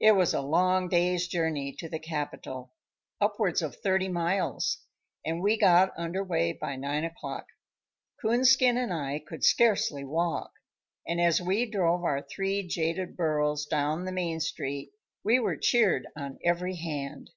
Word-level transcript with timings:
It 0.00 0.16
was 0.16 0.34
a 0.34 0.40
long 0.40 0.88
day's 0.88 1.28
journey 1.28 1.72
to 1.78 1.88
the 1.88 2.00
capital, 2.00 2.72
upwards 3.20 3.62
of 3.62 3.76
thirty 3.76 4.08
miles, 4.08 4.78
and 5.24 5.40
we 5.40 5.56
got 5.56 5.92
under 5.96 6.24
way 6.24 6.52
by 6.52 6.74
nine 6.74 7.04
o'clock. 7.04 7.46
Coonskin 8.20 8.76
and 8.76 8.92
I 8.92 9.20
could 9.24 9.44
scarcely 9.44 10.02
walk, 10.02 10.50
and 11.06 11.20
as 11.20 11.40
we 11.40 11.70
drove 11.70 12.02
our 12.02 12.20
three 12.22 12.66
jaded 12.66 13.16
burros 13.16 13.64
down 13.64 14.06
the 14.06 14.10
main 14.10 14.40
street 14.40 14.90
we 15.22 15.38
were 15.38 15.56
cheered 15.56 16.08
on 16.16 16.40
every 16.44 16.74
hand. 16.74 17.30